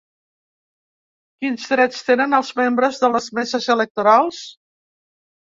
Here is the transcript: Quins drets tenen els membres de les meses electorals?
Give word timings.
Quins 1.43 1.67
drets 1.73 2.01
tenen 2.09 2.33
els 2.39 2.49
membres 2.63 2.99
de 3.05 3.13
les 3.17 3.29
meses 3.41 3.71
electorals? 3.77 4.41